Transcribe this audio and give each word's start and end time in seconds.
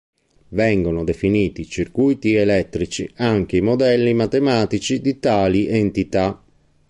Vengono 0.47 1.03
definiti 1.03 1.67
circuiti 1.69 2.33
elettrici 2.33 3.07
anche 3.17 3.57
i 3.57 3.61
modelli 3.61 4.15
matematici 4.15 4.99
di 4.99 5.19
tali 5.19 5.67
entità. 5.67 6.43